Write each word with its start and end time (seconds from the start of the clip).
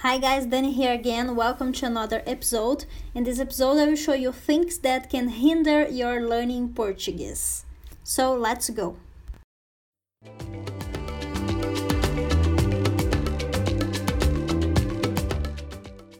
Hi 0.00 0.18
guys, 0.18 0.46
Dani 0.46 0.74
here 0.74 0.92
again. 0.92 1.34
Welcome 1.34 1.72
to 1.72 1.86
another 1.86 2.22
episode. 2.26 2.84
In 3.14 3.24
this 3.24 3.40
episode, 3.40 3.78
I 3.78 3.86
will 3.86 3.96
show 3.96 4.12
you 4.12 4.30
things 4.30 4.76
that 4.80 5.08
can 5.08 5.28
hinder 5.28 5.88
your 5.88 6.20
learning 6.20 6.74
Portuguese. 6.74 7.64
So 8.04 8.34
let's 8.34 8.68
go. 8.68 8.98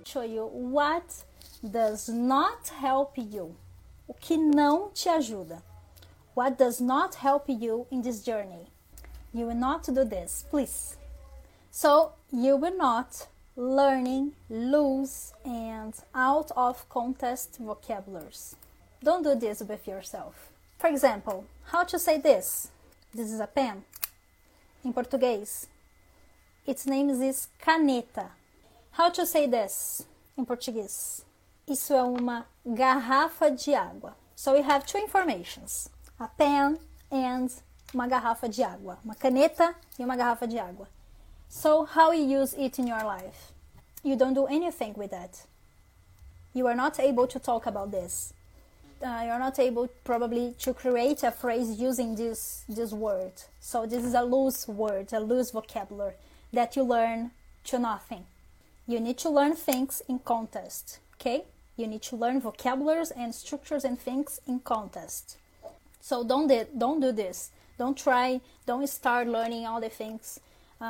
Show 0.07 0.23
you 0.23 0.49
what 0.51 1.25
does 1.63 2.09
not 2.09 2.69
help 2.81 3.13
you. 3.19 3.57
O 4.09 4.15
que 4.15 4.39
não 4.39 4.91
te 4.95 5.11
ajuda. 5.11 5.61
What 6.33 6.57
does 6.57 6.81
not 6.81 7.17
help 7.17 7.45
you 7.47 7.87
in 7.91 8.01
this 8.01 8.23
journey. 8.23 8.73
You 9.35 9.45
will 9.49 9.55
not 9.55 9.85
do 9.85 10.03
this, 10.03 10.47
please. 10.49 10.97
So 11.71 12.13
you 12.33 12.57
will 12.57 12.75
not 12.75 13.27
learning 13.57 14.33
loose 14.51 15.33
and 15.45 15.95
out 16.15 16.51
of 16.57 16.89
context 16.91 17.59
vocabularies. 17.59 18.55
Don't 19.03 19.23
do 19.23 19.35
this 19.35 19.63
with 19.63 19.89
yourself. 19.89 20.53
For 20.79 20.89
example, 20.89 21.45
how 21.65 21.85
to 21.85 21.99
say 21.99 22.19
this? 22.19 22.71
This 23.15 23.33
is 23.33 23.41
a 23.41 23.47
pen. 23.47 23.85
In 24.85 24.93
Português, 24.93 25.67
its 26.67 26.87
name 26.87 27.09
is 27.11 27.49
caneta. 27.63 28.29
How 28.93 29.09
to 29.11 29.25
say 29.27 29.47
this 29.47 30.05
in 30.37 30.45
Português? 30.45 31.23
Isso 31.67 31.95
é 31.95 32.03
uma 32.03 32.47
garrafa 32.67 33.51
de 33.51 33.75
água. 33.75 34.15
So 34.35 34.53
we 34.53 34.61
have 34.61 34.85
two 34.85 34.99
informations: 34.99 35.89
a 36.21 36.29
pen 36.29 36.79
and 37.11 37.49
uma 37.95 38.07
garrafa 38.07 38.49
de 38.49 38.63
água, 38.63 38.99
uma 39.03 39.15
caneta 39.15 39.75
e 39.99 40.05
uma 40.05 40.17
garrafa 40.17 40.47
de 40.47 40.59
água. 40.59 40.89
So, 41.49 41.85
how 41.85 42.13
you 42.13 42.25
use 42.25 42.55
it 42.55 42.79
in 42.79 42.87
your 42.87 43.03
life? 43.03 43.53
You 44.03 44.17
don't 44.17 44.35
do 44.35 44.47
anything 44.47 44.95
with 44.95 45.11
that. 45.11 45.43
You 46.55 46.67
are 46.67 46.75
not 46.75 47.01
able 47.01 47.27
to 47.27 47.39
talk 47.39 47.67
about 47.67 47.91
this. 47.91 48.33
Uh, 49.05 49.23
you're 49.27 49.39
not 49.39 49.59
able 49.59 49.89
probably 50.05 50.55
to 50.59 50.73
create 50.73 51.23
a 51.23 51.31
phrase 51.31 51.79
using 51.79 52.17
this 52.17 52.65
this 52.69 52.93
word. 52.93 53.33
So 53.61 53.85
this 53.85 54.05
is 54.05 54.15
a 54.15 54.23
loose 54.23 54.67
word, 54.67 55.13
a 55.13 55.21
loose 55.21 55.51
vocabulary 55.51 56.15
that 56.53 56.77
you 56.77 56.83
learn 56.83 57.33
to 57.65 57.79
nothing. 57.79 58.25
You 58.87 59.01
need 59.01 59.19
to 59.19 59.29
learn 59.29 59.55
things 59.55 60.03
in 60.09 60.21
context, 60.21 61.01
okay? 61.17 61.45
You 61.77 61.87
need 61.87 62.03
to 62.03 62.17
learn 62.17 62.41
vocabularies 62.41 63.11
and 63.11 63.35
structures 63.35 63.85
and 63.85 63.99
things 63.99 64.41
in 64.47 64.61
context. 64.61 65.37
So 66.01 66.25
don't 66.25 66.47
do, 66.47 66.65
don't 66.79 67.01
do 67.01 67.13
this. 67.13 67.51
Don't 67.79 67.99
try. 67.99 68.41
Don't 68.65 68.89
start 68.89 69.29
learning 69.29 69.67
all 69.67 69.81
the 69.81 69.91
things 69.91 70.41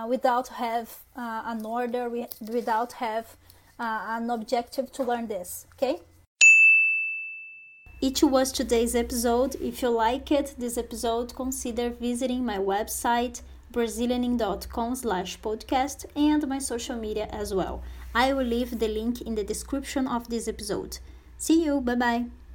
without 0.09 0.49
have 0.49 0.99
uh, 1.17 1.43
an 1.47 1.65
order, 1.65 2.09
without 2.41 2.93
have 2.95 3.37
uh, 3.79 4.05
an 4.09 4.31
objective 4.31 4.91
to 4.93 5.03
learn 5.03 5.27
this. 5.29 5.67
Okay. 5.75 6.01
It 8.01 8.23
was 8.23 8.53
today's 8.53 8.95
episode. 8.95 9.55
If 9.57 9.83
you 9.83 9.89
like 9.89 10.31
it, 10.31 10.55
this 10.59 10.77
episode, 10.77 11.35
consider 11.35 11.91
visiting 11.91 12.45
my 12.45 12.59
website 12.59 13.43
brazilianing.com 13.73 14.95
slash 14.95 15.41
podcast 15.41 16.07
and 16.15 16.47
my 16.49 16.59
social 16.59 16.97
media 16.97 17.29
as 17.31 17.53
well. 17.53 17.83
I 18.15 18.33
will 18.33 18.47
leave 18.47 18.79
the 18.79 18.89
link 18.89 19.21
in 19.21 19.35
the 19.35 19.45
description 19.45 20.07
of 20.07 20.29
this 20.29 20.49
episode. 20.49 20.99
See 21.37 21.65
you. 21.65 21.81
Bye 21.81 21.95
bye. 21.97 22.37